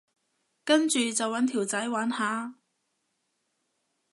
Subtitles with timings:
[0.65, 2.55] 跟住就搵條仔玩下